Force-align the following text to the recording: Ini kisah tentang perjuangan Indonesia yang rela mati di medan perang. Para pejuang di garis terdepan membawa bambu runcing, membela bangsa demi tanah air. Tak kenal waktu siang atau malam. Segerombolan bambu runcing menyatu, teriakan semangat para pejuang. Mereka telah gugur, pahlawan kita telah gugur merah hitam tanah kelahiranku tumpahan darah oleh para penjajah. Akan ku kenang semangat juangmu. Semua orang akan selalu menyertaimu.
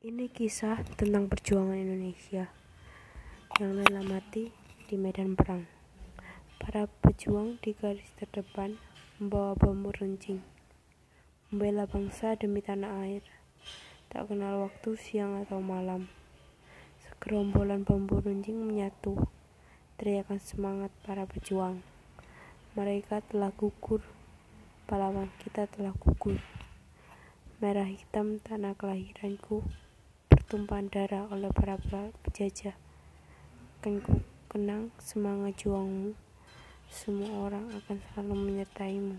Ini 0.00 0.32
kisah 0.32 0.80
tentang 0.96 1.28
perjuangan 1.28 1.76
Indonesia 1.76 2.48
yang 3.60 3.76
rela 3.76 4.00
mati 4.00 4.48
di 4.88 4.96
medan 4.96 5.36
perang. 5.36 5.68
Para 6.56 6.88
pejuang 6.88 7.60
di 7.60 7.76
garis 7.76 8.08
terdepan 8.16 8.80
membawa 9.20 9.52
bambu 9.52 9.92
runcing, 9.92 10.40
membela 11.52 11.84
bangsa 11.84 12.32
demi 12.32 12.64
tanah 12.64 13.04
air. 13.04 13.20
Tak 14.08 14.32
kenal 14.32 14.72
waktu 14.72 14.96
siang 14.96 15.44
atau 15.44 15.60
malam. 15.60 16.08
Segerombolan 17.04 17.84
bambu 17.84 18.24
runcing 18.24 18.56
menyatu, 18.56 19.20
teriakan 20.00 20.40
semangat 20.40 20.88
para 21.04 21.28
pejuang. 21.28 21.84
Mereka 22.72 23.20
telah 23.28 23.52
gugur, 23.52 24.00
pahlawan 24.88 25.28
kita 25.44 25.68
telah 25.68 25.92
gugur 25.92 26.40
merah 27.60 27.84
hitam 27.84 28.40
tanah 28.40 28.72
kelahiranku 28.72 29.60
tumpahan 30.50 30.90
darah 30.90 31.30
oleh 31.30 31.46
para 31.54 31.78
penjajah. 32.26 32.74
Akan 33.78 34.02
ku 34.02 34.18
kenang 34.50 34.90
semangat 34.98 35.62
juangmu. 35.62 36.18
Semua 36.90 37.46
orang 37.46 37.70
akan 37.70 38.02
selalu 38.02 38.34
menyertaimu. 38.34 39.14